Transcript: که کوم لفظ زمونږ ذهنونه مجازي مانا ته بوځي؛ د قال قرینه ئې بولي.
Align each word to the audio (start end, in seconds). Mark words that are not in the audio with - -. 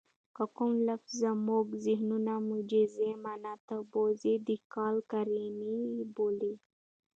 که 0.35 0.43
کوم 0.55 0.71
لفظ 0.87 1.09
زمونږ 1.23 1.67
ذهنونه 1.85 2.33
مجازي 2.51 3.09
مانا 3.23 3.53
ته 3.67 3.75
بوځي؛ 3.91 4.35
د 4.47 4.49
قال 4.73 4.95
قرینه 5.11 5.69
ئې 5.85 6.03
بولي. 6.15 6.53